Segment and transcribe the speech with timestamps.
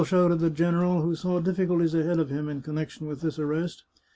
[0.03, 3.83] shouted the general, who saw diffi culties ahead of him in connection with this arrest.